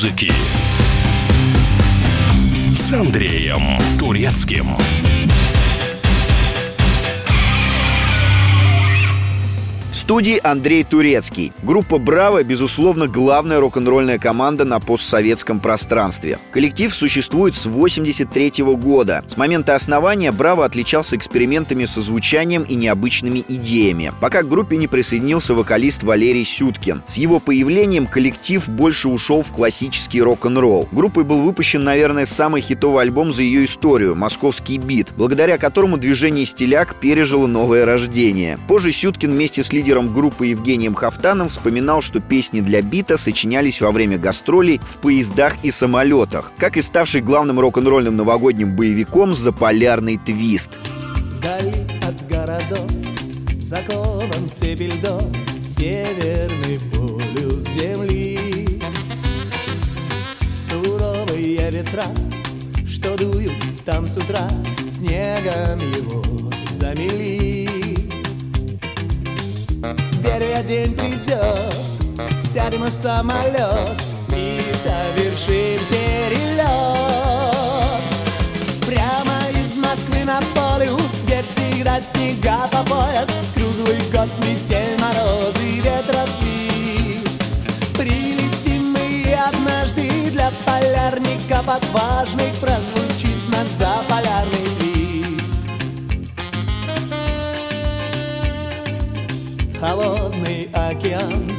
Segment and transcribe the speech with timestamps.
[0.00, 0.32] музыки
[2.72, 4.74] с Андреем Турецким.
[10.10, 11.52] Студии Андрей Турецкий.
[11.62, 16.40] Группа «Браво»– безусловно, главная рок-н-ролльная команда на постсоветском пространстве.
[16.50, 19.22] Коллектив существует с 83 года.
[19.28, 24.88] С момента основания «Браво» отличался экспериментами со звучанием и необычными идеями, пока к группе не
[24.88, 27.04] присоединился вокалист Валерий Сюткин.
[27.06, 30.88] С его появлением коллектив больше ушел в классический рок-н-ролл.
[30.90, 36.46] Группой был выпущен, наверное, самый хитовый альбом за ее историю «Московский бит», благодаря которому движение
[36.46, 38.58] «Стиляк» пережило новое рождение.
[38.66, 43.80] Позже Сюткин вместе с лидером лидером группы Евгением Хафтаном вспоминал, что песни для бита сочинялись
[43.80, 50.18] во время гастролей в поездах и самолетах, как и ставший главным рок-н-ролльным новогодним боевиком «Заполярный
[50.18, 50.78] твист».
[51.32, 52.90] Вдали от городов,
[53.58, 55.22] закован в цепи льдов,
[55.64, 58.80] Северный полюс земли.
[60.58, 62.06] Суровые ветра,
[62.86, 63.52] что дуют
[63.84, 64.48] там с утра,
[64.88, 66.22] Снегом его
[66.70, 67.59] замели.
[70.22, 71.74] Первый день придет,
[72.40, 74.02] сядем в самолет
[74.34, 76.66] и совершим перелет.
[78.86, 86.28] Прямо из Москвы на полюс, где всегда снега по пояс, круглый год метель, морозы, ветров
[86.38, 87.42] свист.
[87.96, 94.79] Прилетим мы однажды для полярника под важный прозвучит наш заполярный
[99.80, 101.50] холодный океан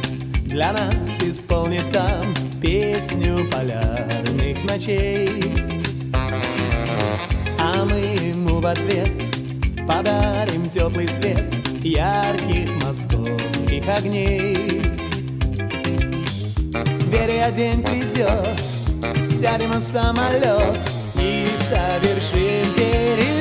[0.45, 5.43] Для нас исполнит там песню полярных ночей.
[7.59, 9.09] А мы ему в ответ
[9.87, 11.51] подарим теплый свет
[11.83, 14.81] Ярких московских огней.
[17.07, 18.59] Веря день придет,
[19.27, 20.79] сядем в самолет
[21.15, 23.40] И совершим перелет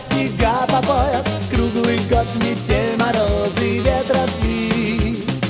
[0.00, 5.44] снега по пояс, Круглый год метель, морозы, ветров свист.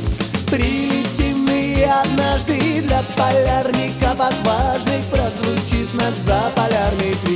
[0.51, 7.32] Прилетим мы однажды для полярника под важный прозвучит наш заполярный твист.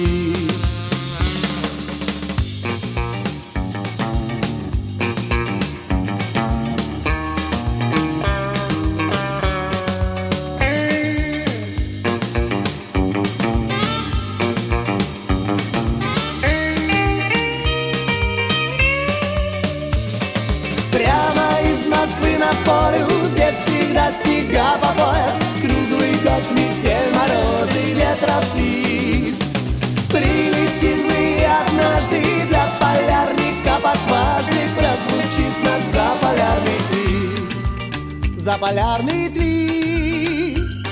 [38.47, 40.87] Заполярный твист.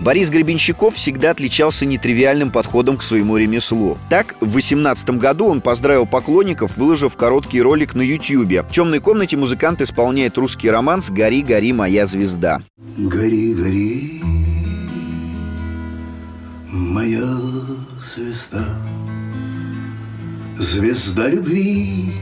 [0.00, 3.96] Борис Гребенщиков всегда отличался нетривиальным подходом к своему ремеслу.
[4.10, 8.68] Так, в 2018 году он поздравил поклонников, выложив короткий ролик на YouTube.
[8.68, 12.60] В темной комнате музыкант исполняет русский романс «Гори, гори, моя звезда».
[12.96, 14.20] Гори, гори,
[16.72, 17.24] моя
[18.02, 18.64] звезда,
[20.58, 22.14] Звезда любви,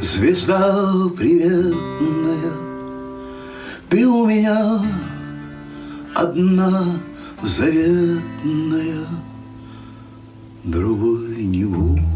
[0.00, 0.86] звезда
[1.16, 2.52] приветная,
[3.88, 4.78] Ты у меня
[6.14, 6.84] одна
[7.42, 9.06] заветная,
[10.64, 12.10] другой не будет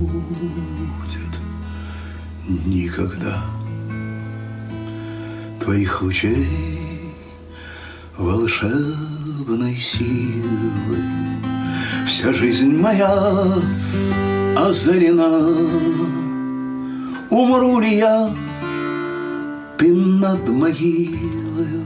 [2.67, 3.43] никогда.
[5.59, 7.15] Твоих лучей
[8.19, 10.99] волшебной силы
[12.07, 13.11] Вся жизнь моя
[14.57, 15.29] озарена.
[17.31, 18.35] Умру ли я,
[19.79, 21.85] ты над могилою.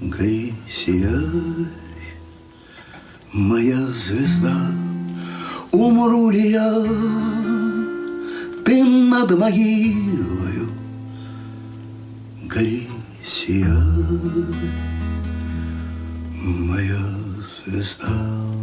[0.00, 1.68] Гори, сияй,
[3.32, 4.56] моя звезда,
[5.70, 6.84] Умру ли я,
[8.64, 10.68] ты над могилою,
[12.44, 12.88] Гори,
[13.24, 14.44] сияй,
[16.42, 17.02] моя
[17.64, 18.61] звезда.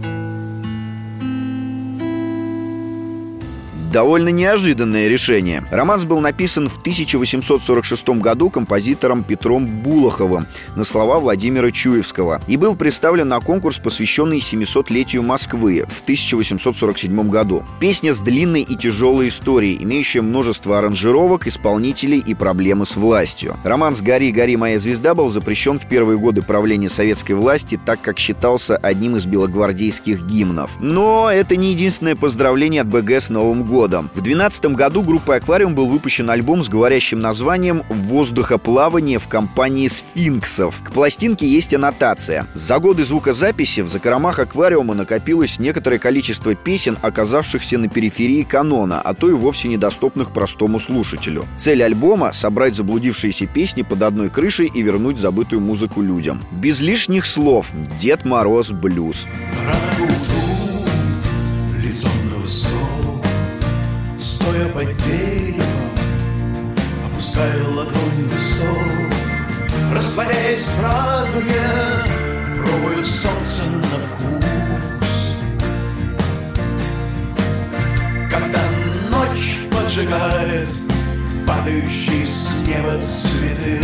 [3.92, 5.64] Довольно неожиданное решение.
[5.72, 10.46] Романс был написан в 1846 году композитором Петром Булаховым
[10.76, 17.64] на слова Владимира Чуевского и был представлен на конкурс, посвященный 700-летию Москвы в 1847 году.
[17.80, 23.58] Песня с длинной и тяжелой историей, имеющая множество аранжировок, исполнителей и проблемы с властью.
[23.64, 28.20] Романс «Гори, гори, моя звезда» был запрещен в первые годы правления советской власти, так как
[28.20, 30.70] считался одним из белогвардейских гимнов.
[30.80, 33.79] Но это не единственное поздравление от БГ с Новым годом.
[33.80, 40.76] В 2012 году группой «Аквариум» был выпущен альбом с говорящим названием «Воздухоплавание в компании сфинксов».
[40.84, 42.46] К пластинке есть аннотация.
[42.54, 49.14] За годы звукозаписи в закромах «Аквариума» накопилось некоторое количество песен, оказавшихся на периферии канона, а
[49.14, 51.46] то и вовсе недоступных простому слушателю.
[51.58, 56.42] Цель альбома— собрать заблудившиеся песни под одной крышей и вернуть забытую музыку людям.
[56.52, 57.68] Без лишних слов
[57.98, 59.26] «Дед Мороз блюз».
[59.66, 60.09] Рано
[64.80, 66.74] под деревом,
[67.06, 69.12] опускаю ладонь в листок,
[69.94, 71.62] Растворяясь в радуге,
[72.58, 75.36] пробую солнце на вкус.
[78.32, 78.62] Когда
[79.10, 80.70] ночь поджигает
[81.46, 83.82] падающие с неба цветы,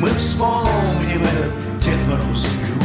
[0.00, 2.77] Мы вспомним этот Дед Мороз блюз.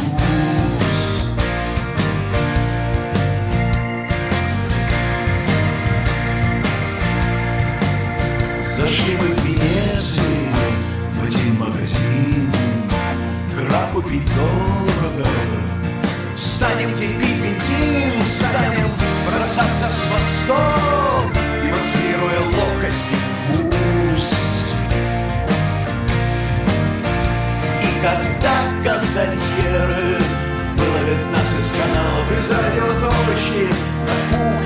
[8.94, 9.26] Зашли мы
[11.10, 12.48] в один магазин.
[13.56, 15.28] Гра купить дорого.
[16.36, 18.90] Станем теперь бензин Станем
[19.26, 21.32] бросаться с мостов
[21.64, 23.16] Демонстрируя ловкость и
[23.52, 24.30] вкус.
[27.82, 28.54] И когда
[28.84, 30.18] гондольеры
[30.76, 33.66] Выловят нас из каналов Из радиоточки
[34.06, 34.63] На кухне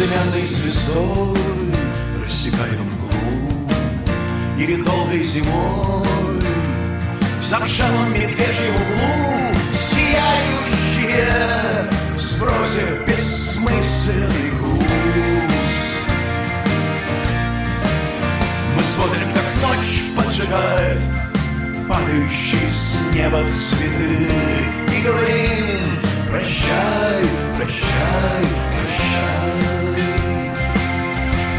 [0.00, 1.36] Безымянной звездой
[2.24, 3.68] рассекаем мглу
[4.56, 6.40] Или долгой зимой.
[7.42, 11.28] В замшелом медвежьем углу Сияющие
[12.18, 14.82] сбросив бессмысленный груз.
[18.74, 21.02] Мы смотрим, как ночь поджигает
[21.86, 24.30] Падающие с неба цветы
[24.96, 26.00] И говорим
[26.30, 27.22] прощай,
[27.58, 28.69] прощай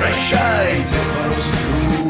[0.01, 2.00] Прощай, Дед блюз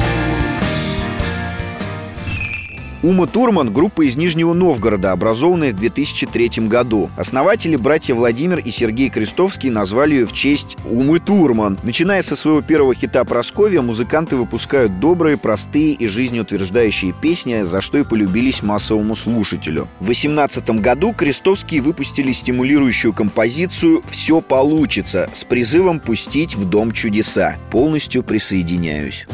[3.02, 7.10] Ума Турман– группа из Нижнего Новгорода, образованная в 2003 году.
[7.16, 11.76] Основатели, братья Владимир и Сергей Крестовский, назвали ее в честь Умы Турман.
[11.82, 17.98] Начиная со своего первого хита «Просковья», музыканты выпускают добрые, простые и жизнеутверждающие песни, за что
[17.98, 19.88] и полюбились массовому слушателю.
[19.98, 27.56] В 2018 году Крестовские выпустили стимулирующую композицию «Все получится» с призывом пустить в дом чудеса.
[27.72, 29.26] Полностью присоединяюсь.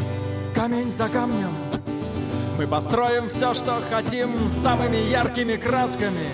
[0.55, 1.68] камень за камнем
[2.59, 6.27] Мы построим все, что хотим самыми яркими красками.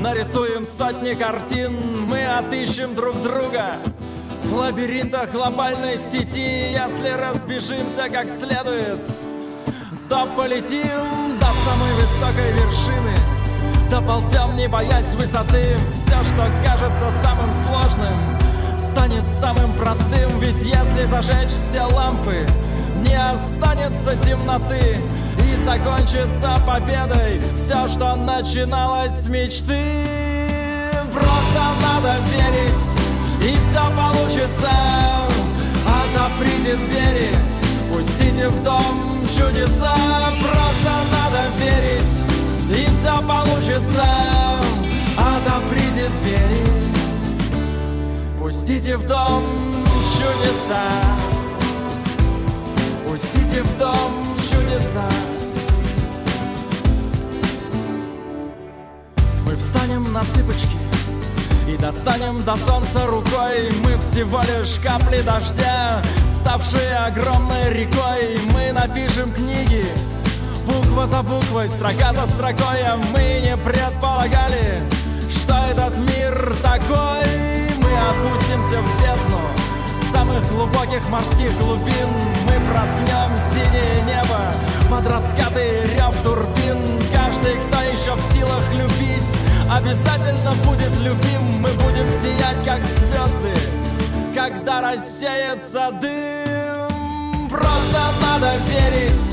[0.00, 1.76] Нарисуем сотни картин,
[2.08, 3.76] мы отыщем друг друга.
[4.42, 8.98] В лабиринтах глобальной сети, если разбежимся как следует
[10.08, 13.14] То полетим до самой высокой вершины.
[13.92, 20.40] Доползем, не боясь высоты Все, что кажется самым сложным Станет самым простым.
[20.40, 22.44] Ведь если зажечь все лампы
[23.06, 24.98] Не останется темноты
[25.44, 29.82] И закончится победой Все, что начиналось с мечты.
[31.12, 32.84] Просто надо верить
[33.42, 34.70] И все получится.
[35.84, 37.36] Отоприте двери
[37.92, 39.94] Пустите в дом чудеса.
[40.40, 42.18] Просто надо верить
[43.08, 44.04] все получится.
[45.16, 46.66] Отоприте двери
[48.40, 49.42] Пустите в дом
[50.14, 50.82] чудеса.
[53.06, 55.27] Пустите в дом чудеса
[60.18, 60.76] на цыпочки.
[61.68, 63.70] И достанем до солнца рукой.
[63.84, 68.40] Мы всего лишь капли дождя Ставшие огромной рекой.
[68.52, 69.84] Мы напишем книги
[70.66, 72.82] Буква за буквой, строка за строкой.
[72.82, 74.82] А мы не предполагали
[75.30, 77.28] Что этот мир такой.
[77.76, 79.40] Мы опустимся в бездну
[80.10, 82.10] Самых глубоких морских глубин.
[82.46, 84.40] Мы проткнем синее небо
[84.90, 86.78] Под раскаты рев турбин.
[87.12, 93.54] Каждый, кто еще в силах любить Обязательно будет любим Мы будем сиять, как звезды.
[94.34, 99.32] Когда рассеется дым Просто надо верить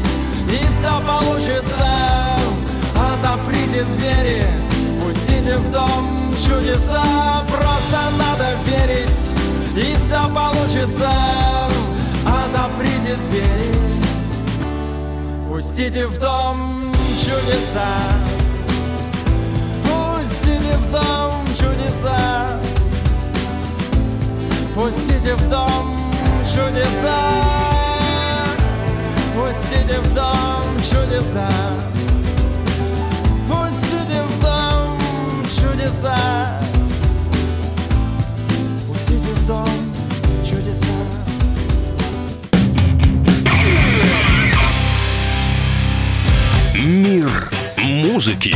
[0.51, 1.87] И все получится.
[2.95, 4.43] Отоприте двери
[5.01, 7.43] Пустите в дом чудеса.
[7.47, 9.29] Просто надо верить
[9.77, 11.11] И все получится.
[12.25, 13.73] Отоприте двери
[15.47, 16.91] Пустите в дом
[17.23, 18.34] чудеса
[20.77, 22.59] в дом чудеса.
[24.73, 25.97] Пустите в дом
[26.43, 27.17] чудеса.
[29.35, 31.49] Пустите в дом чудеса.
[33.47, 34.97] Пустите в дом
[35.43, 36.61] чудеса.
[38.87, 39.69] Пустите в дом
[40.43, 40.85] чудеса.
[46.75, 48.55] Мир музыки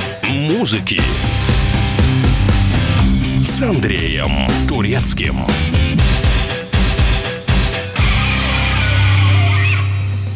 [0.31, 1.01] музыки
[3.43, 5.45] с Андреем Турецким.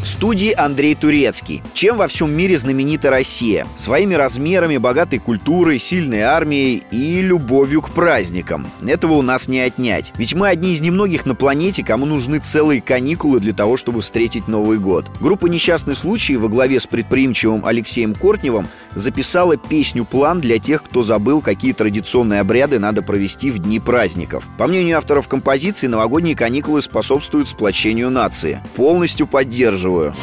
[0.03, 1.61] Студии Андрей Турецкий.
[1.73, 3.67] Чем во всем мире знаменита Россия?
[3.77, 8.65] Своими размерами, богатой культурой, сильной армией и любовью к праздникам.
[8.85, 10.13] Этого у нас не отнять.
[10.15, 14.47] Ведь мы одни из немногих на планете, кому нужны целые каникулы для того, чтобы встретить
[14.47, 15.05] Новый год.
[15.19, 21.03] Группа «Несчастный случай» во главе с предприимчивым Алексеем Кортневым записала песню «План» для тех, кто
[21.03, 24.45] забыл, какие традиционные обряды надо провести в дни праздников.
[24.57, 28.61] По мнению авторов композиции, новогодние каникулы способствуют сплочению нации.
[28.75, 30.13] Полностью поддерживаю.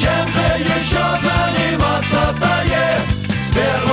[0.00, 0.40] Чем же
[0.78, 2.64] еще заниматься-то
[3.46, 3.89] С первого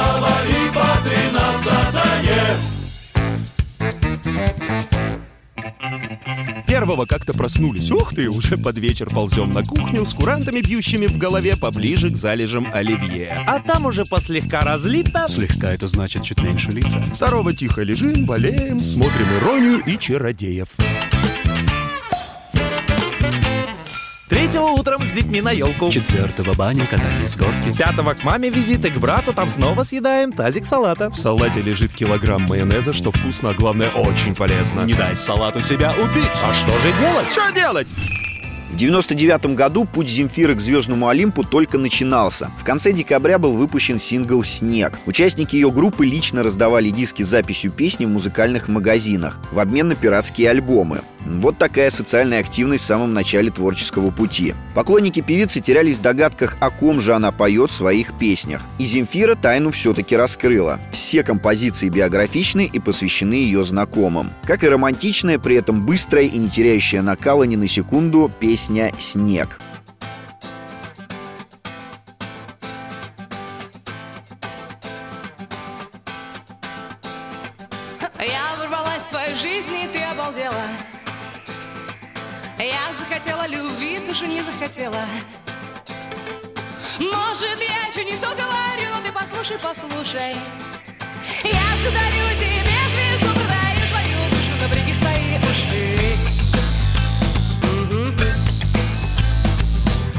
[6.67, 7.91] Первого как-то проснулись.
[7.91, 12.17] Ух ты, уже под вечер ползем на кухню с курантами, бьющими в голове поближе к
[12.17, 13.43] залежам оливье.
[13.47, 15.25] А там уже послегка разлито.
[15.27, 17.01] Слегка это значит чуть меньше литра.
[17.13, 20.69] Второго тихо лежим, болеем, смотрим иронию и чародеев.
[24.29, 25.89] Третьего утром с детьми на елку.
[25.89, 27.71] Четвертого баня, катание с горки.
[27.77, 31.09] Пятого к маме визиты к брату, там снова съедаем тазик салата.
[31.09, 34.81] В салате лежит килограмм майонеза, что вкусно, а главное очень полезно.
[34.81, 36.25] Не дай салату себя убить.
[36.43, 37.31] А что же делать?
[37.31, 37.87] Что делать?
[38.69, 42.51] В 99 году путь Земфиры к звездному Олимпу только начинался.
[42.59, 44.99] В конце декабря был выпущен сингл «Снег».
[45.05, 49.95] Участники ее группы лично раздавали диски с записью песни в музыкальных магазинах в обмен на
[49.95, 51.01] пиратские альбомы.
[51.41, 54.55] Вот такая социальная активность в самом начале творческого пути.
[54.73, 58.61] Поклонники певицы терялись в догадках, о ком же она поет в своих песнях.
[58.79, 60.79] И Земфира тайну все-таки раскрыла.
[60.91, 64.31] Все композиции биографичны и посвящены ее знакомым.
[64.45, 69.59] Как и романтичная, при этом быстрая и не теряющая накала ни на секунду песня «Снег».
[84.77, 85.05] Захотела
[86.99, 90.35] Может, я что не то говорю, но ты послушай, послушай.
[91.43, 92.61] Я же дарю тебе
[92.93, 95.97] звезду, продаю свою душу, напряги свои уши.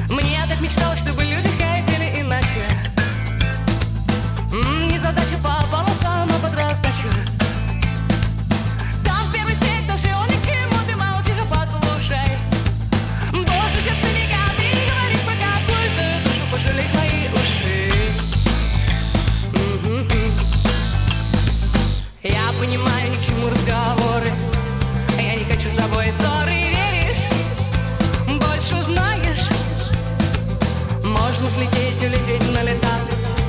[0.08, 2.68] Мне так мечталось, чтобы люди хотели иначе.
[4.90, 7.37] Не задача по волосам, а под раздачу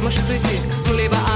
[0.09, 0.49] 是最近
[0.83, 1.28] 苏丽吧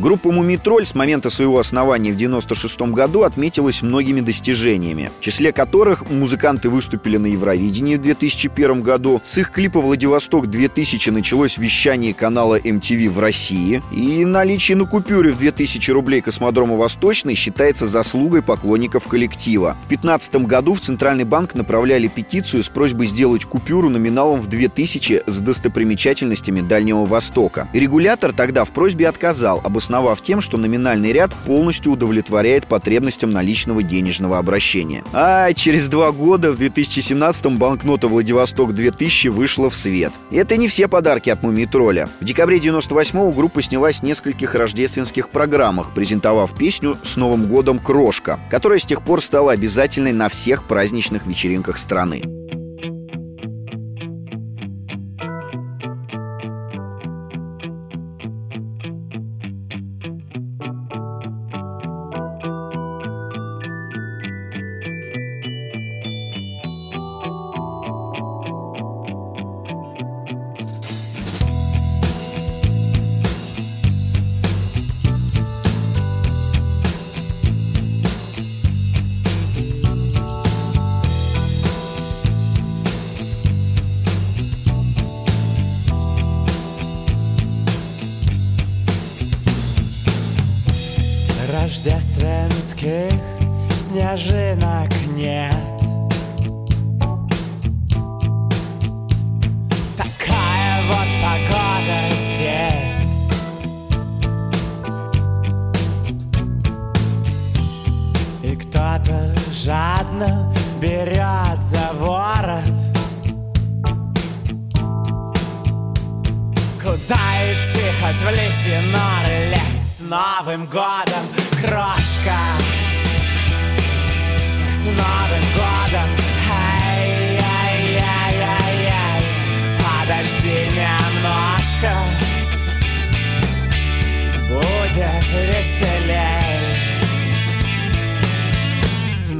[0.00, 6.08] Группа «Мумитроль» с момента своего основания в 96 году отметилась многими достижениями, в числе которых
[6.08, 13.10] музыканты выступили на Евровидении в 2001 году, с их клипа «Владивосток-2000» началось вещание канала MTV
[13.10, 19.76] в России, и наличие на купюре в 2000 рублей космодрома «Восточный» считается заслугой поклонников коллектива.
[19.84, 25.24] В 2015 году в Центральный банк направляли петицию с просьбой сделать купюру номиналом в 2000
[25.26, 27.68] с достопримечательностями Дальнего Востока.
[27.74, 29.89] Регулятор тогда в просьбе отказал, обосновав
[30.22, 35.02] тем, что номинальный ряд полностью удовлетворяет потребностям наличного денежного обращения.
[35.12, 40.12] А через два года, в 2017-м, банкнота «Владивосток-2000» вышла в свет.
[40.30, 42.08] Это не все подарки от «Мумий-тролля».
[42.20, 48.38] В декабре 98-го группа снялась в нескольких рождественских программах, презентовав песню «С Новым годом Крошка»,
[48.50, 52.22] которая с тех пор стала обязательной на всех праздничных вечеринках страны.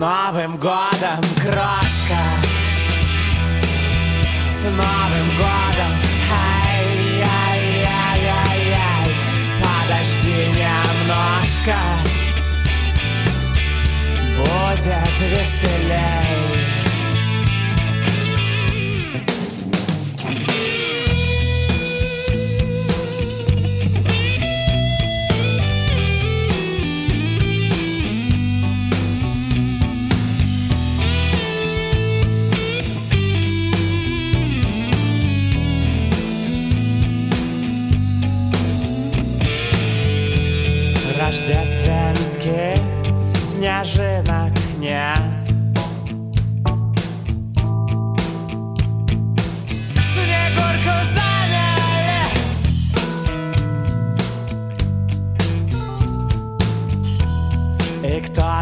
[0.01, 2.23] Новым годом, крошка.
[4.51, 5.93] С Новым годом.
[6.73, 7.23] Эй
[9.61, 11.77] Подожди немножко.
[14.39, 16.60] Будет веселей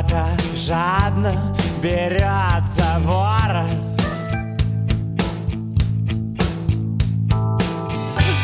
[0.09, 3.67] кто-то жадно берет за ворот.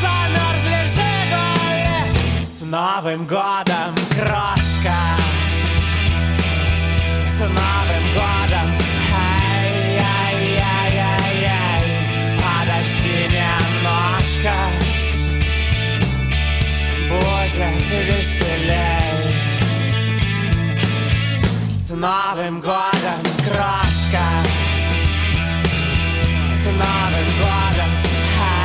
[0.01, 4.99] Замерзли «Жигули» С Новым годом, крошка.
[7.27, 8.69] С Новым годом.
[10.33, 10.63] Эй
[12.39, 14.55] Подожди немножко.
[17.09, 18.44] Будет веселей
[21.97, 24.25] Новым годом, крошка.
[26.53, 27.91] С Новым годом!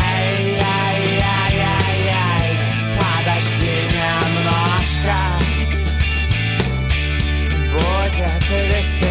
[0.10, 2.50] Ай-яй-яй-яй-яй.
[2.98, 5.18] Подожди немножко.
[7.72, 9.09] Будет веселей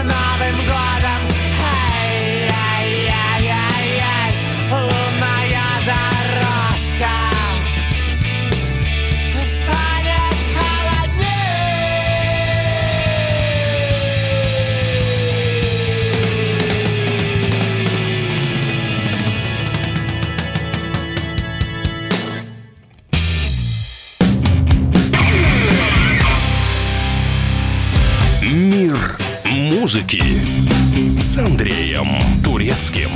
[0.00, 1.39] С Новым годом!
[1.39, 1.39] Ай-яй-яй-яй-яй
[29.90, 30.22] музыки
[31.18, 32.06] с Андреем
[32.44, 33.10] Турецким.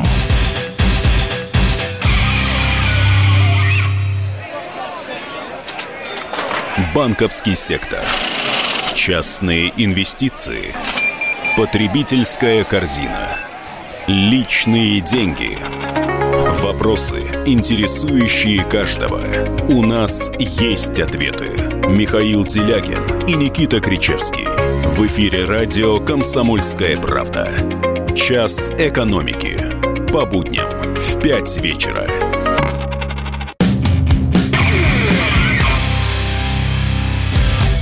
[6.93, 8.05] Банковский сектор.
[8.93, 10.75] Частные инвестиции.
[11.57, 13.31] Потребительская корзина.
[14.09, 15.57] Личные деньги.
[16.61, 19.23] Вопросы, интересующие каждого.
[19.69, 21.51] У нас есть ответы.
[21.87, 24.64] Михаил Делягин и Никита Кричевский.
[24.95, 27.51] В эфире радио «Комсомольская правда».
[28.15, 29.59] Час экономики.
[30.13, 32.07] По будням в 5 вечера.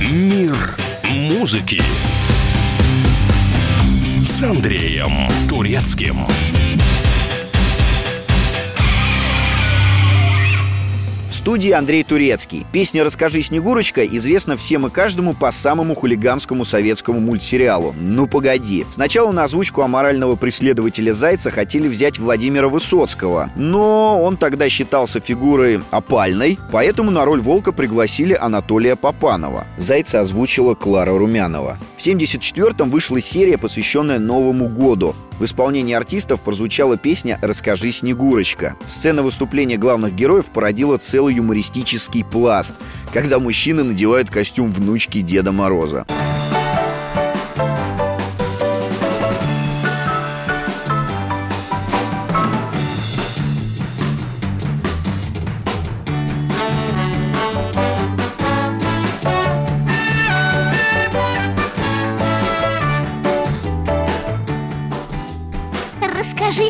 [0.01, 0.55] Мир
[1.07, 1.83] музыки
[4.23, 6.25] с Андреем Турецким.
[11.43, 12.65] Студии Андрей Турецкий.
[12.71, 18.85] Песня «Расскажи, Снегурочка» известна всем и каждому по самому хулиганскому советскому мультсериалу «Ну погоди».
[18.91, 25.81] Сначала на озвучку аморального преследователя Зайца хотели взять Владимира Высоцкого, но он тогда считался фигурой
[25.91, 29.65] опальной, поэтому на роль Волка пригласили Анатолия Попанова.
[29.75, 31.77] Зайца озвучила Клара Румянова.
[31.97, 35.13] В 1974-м вышла серия, посвященная Новому году.
[35.39, 38.75] В исполнении артистов прозвучала песня «Расскажи, Снегурочка».
[38.87, 42.75] Сцена выступления главных героев породила целый юмористический пласт,
[43.13, 46.05] когда мужчины надевают костюм внучки Деда Мороза.
[46.07, 46.62] Расскажи,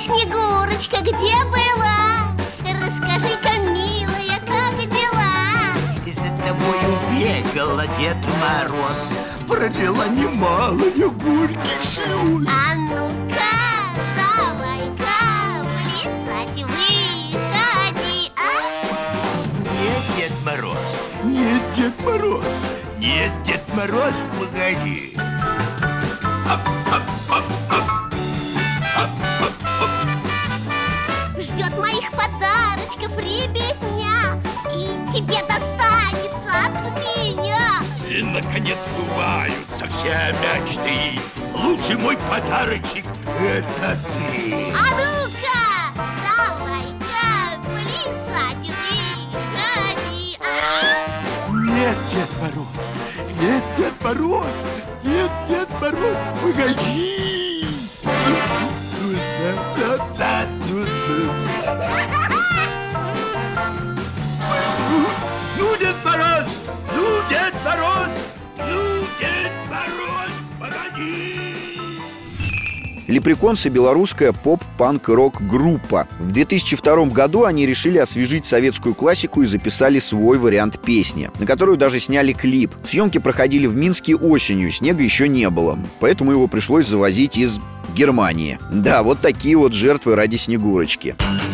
[0.04, 2.36] Снегурочка, где была?
[2.60, 5.72] Расскажи-ка, милая, как дела?
[6.06, 9.14] За тобою бегала Дед Мороз
[9.48, 18.44] Пролила немалые горьких слез А ну-ка, давай-ка плясать выходи, а?
[19.80, 25.14] Нет, Дед Мороз, нет, Дед Мороз Нет, Дед Мороз, погоди
[27.44, 27.63] Ждет
[33.04, 34.42] подарочков ребятня
[34.74, 41.20] И тебе достанется от меня И, наконец, сбываются все мечты
[41.54, 43.06] Лучший мой подарочек–
[43.40, 48.58] это ты А ну-ка, давай-ка плясать
[49.32, 51.52] выходи, а?
[51.52, 52.86] Нет, Дед Мороз,
[53.42, 54.46] нет, Дед Мороз,
[55.04, 57.43] нет, Дед Мороз, погоди!
[73.14, 76.08] Лепреконсы– белорусская поп-панк-рок группа.
[76.20, 81.78] В 2002 году они решили освежить советскую классику и записали свой вариант песни, на которую
[81.78, 82.72] даже сняли клип.
[82.90, 87.60] Съемки проходили в Минске осенью, снега еще не было, поэтому его пришлось завозить из
[87.96, 88.58] Германии.
[88.72, 91.16] Да, вот такие вот жертвы ради Снегурочки.
[91.20, 91.53] Расскажи,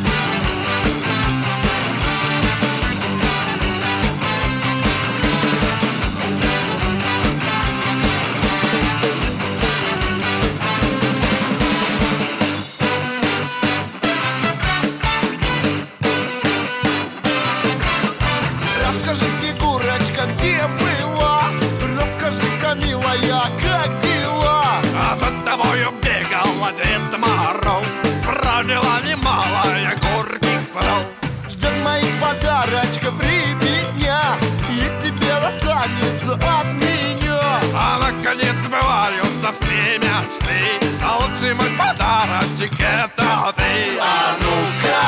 [32.90, 34.38] подарочков ребятня
[34.70, 37.60] И тебе достанется от меня.
[37.74, 40.88] А наконец сбываются все мечты.
[41.04, 44.00] А лучший мой подарочек это ты.
[44.02, 45.02] А ну-ка,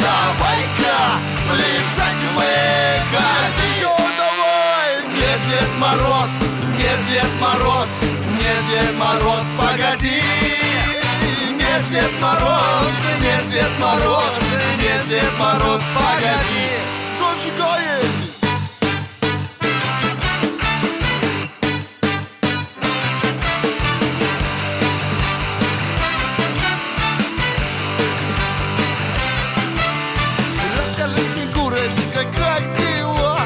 [0.00, 6.30] давай-ка плясать выходи Ну давай, нет, Дед Мороз,
[6.78, 7.88] нет, Дед Мороз,
[8.30, 10.22] нет, Дед Мороз, погоди.
[11.56, 14.32] Нет, Дед Мороз, нет, Дед Мороз,
[14.80, 16.96] нет, Дед Мороз, погоди
[30.78, 33.40] Расскажи, Снегурочка, как дела?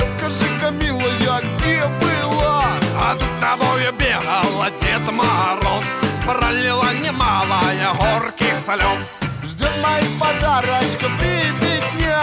[0.00, 2.64] Расскажи-ка, милая, где была?
[3.00, 5.84] А за тобою бегал Дед Мороз
[6.26, 12.20] Пролила немалая горьких слез Ждет моих подарочков ребятня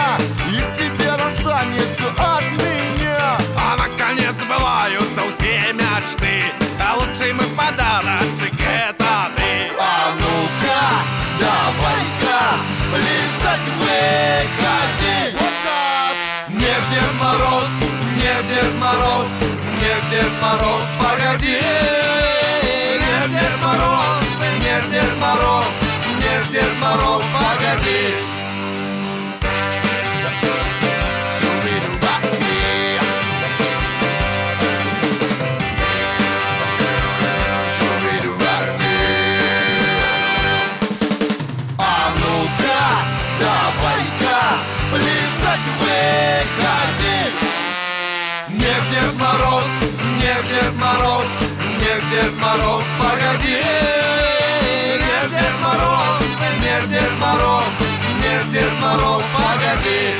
[0.48, 0.95] И тебе
[1.46, 3.38] достанется от меня.
[3.56, 6.52] А наконец сбываются все мечты.
[6.80, 9.70] А лучший мой подарочек это ты.
[9.78, 10.82] А ну-ка,
[11.38, 12.40] давай-ка
[12.90, 15.36] плясать выходи?
[16.48, 17.68] Нет, Дед Мороз,
[18.16, 19.26] нет, Дед Мороз,
[19.80, 21.60] нет, Дед Мороз, погоди.
[22.62, 24.26] Нет, Дед Мороз,
[24.60, 25.66] нет, Дед Мороз,
[26.18, 28.25] нет, Дед Мороз, погоди
[58.96, 60.14] Мороз, погоди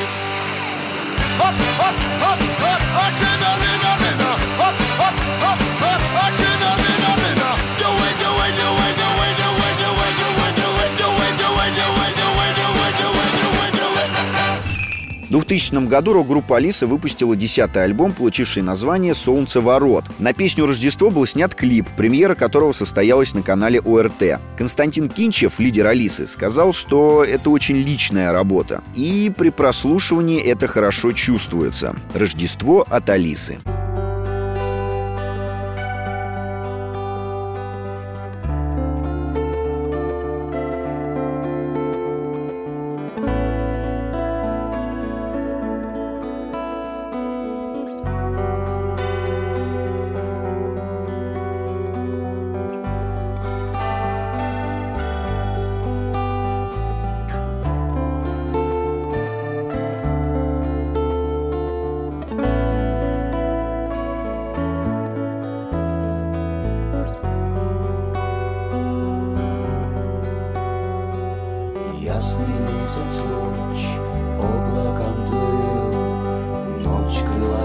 [1.40, 1.96] Оп, оп,
[2.30, 5.75] оп, оп, а чина-рина-рина Оп, оп, оп, оп, а
[15.26, 20.04] В 2000 году рок-группа Алиса выпустила десятый альбом, получивший название «Солнцеворот».
[20.20, 24.38] На песню «Рождество» был снят клип, премьера которого состоялась на канале ОРТ.
[24.56, 28.84] Константин Кинчев, лидер Алисы, сказал, что это очень личная работа.
[28.94, 31.96] И при прослушивании это хорошо чувствуется.
[32.14, 33.58] «Рождество» от Алисы.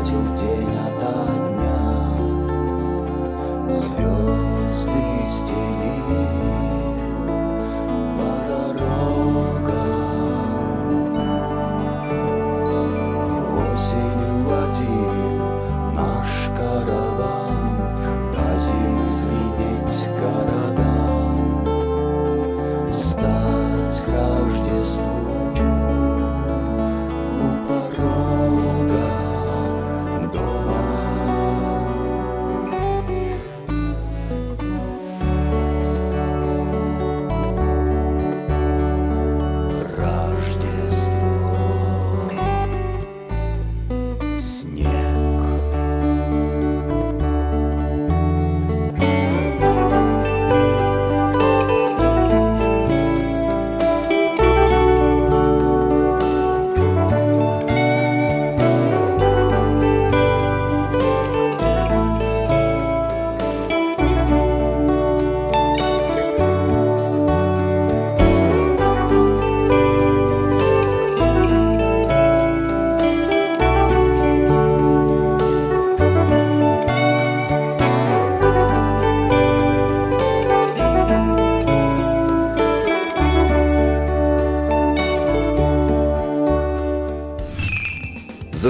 [0.02, 1.21] Уходил день, а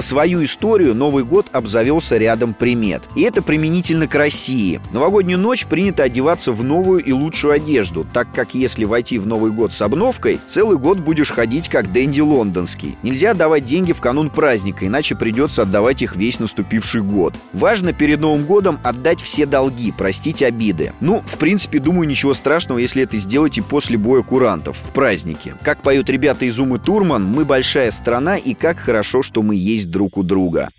[0.02, 3.02] свою историю Новый год обзавелся рядом примет.
[3.14, 4.80] И это применительно к России.
[4.92, 9.52] Новогоднюю ночь принято одеваться в новую и лучшую одежду, так как если войти в Новый
[9.52, 12.96] год с обновкой, целый год будешь ходить как Дэнди лондонский.
[13.02, 17.34] Нельзя давать деньги в канун праздника, иначе придется отдавать их весь наступивший год.
[17.52, 20.92] Важно перед Новым годом отдать все долги, простить обиды.
[21.00, 25.54] Ну, в принципе, думаю, ничего страшного, если это сделать и после боя курантов в празднике.
[25.62, 29.90] Как поют ребята из Умы Турман, мы большая страна, и как хорошо, что мы есть
[29.92, 30.70] друг у друга.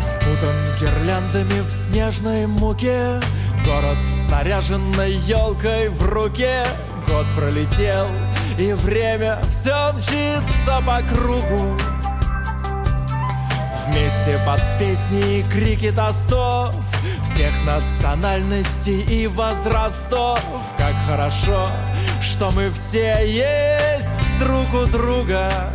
[0.00, 3.20] Спутан гирляндами в снежной муке
[3.64, 6.64] Город с наряженной елкой в руке
[7.06, 8.08] Год пролетел,
[8.58, 11.76] и время все мчится по кругу
[13.92, 16.74] Вместе под песни и крики тостов.
[17.22, 20.40] Всех национальностей и возрастов.
[20.78, 21.68] Как хорошо,
[22.22, 25.74] что мы все есть друг у друга.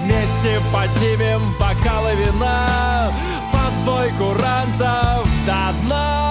[0.00, 3.12] Вместе поднимем бокалы вина
[3.52, 6.27] Под бой курантов до дна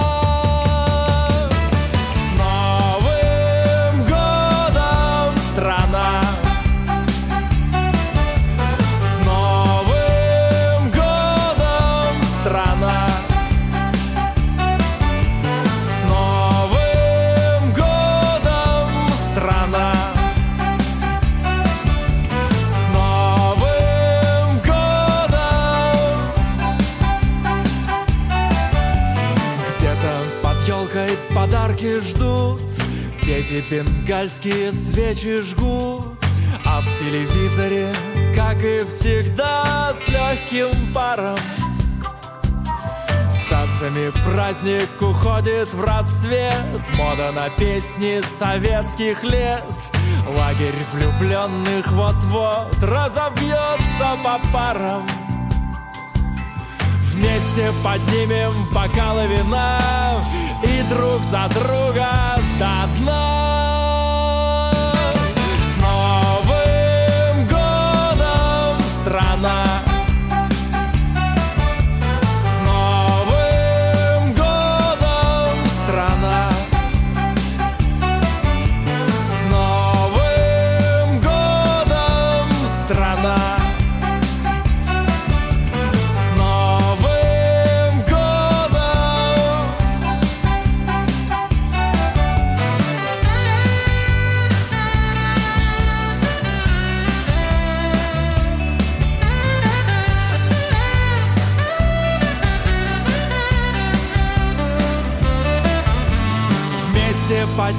[31.78, 32.62] подарки ждут
[33.22, 36.18] Дети бенгальские свечи жгут
[36.66, 37.94] А в телевизоре,
[38.36, 41.38] как и всегда, с легким паром.
[43.30, 46.54] С танцами праздник уходит в рассвет
[46.96, 49.64] Мода на песни советских лет.
[50.38, 55.08] Лагерь влюбленных вот-вот разобьется по парам.
[57.14, 59.80] Вместе поднимем бокалы вина
[60.64, 63.54] И друг за друга до дна
[65.62, 69.67] С Новым годом, страна!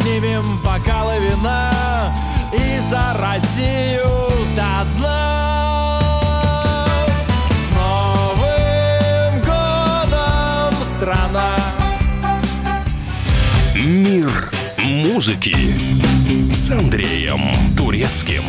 [0.09, 2.13] Поднимем бокалы вина
[2.53, 6.11] И за Россию до дна
[7.51, 11.57] С Новым годом, страна!
[13.75, 15.57] Мир музыки
[16.53, 18.45] с Андреем Турецким.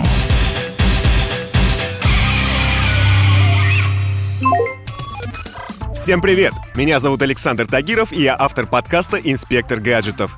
[5.93, 6.53] Всем привет!
[6.76, 10.38] Меня зовут Александр Тагиров, и я автор подкаста «Инспектор гаджетов».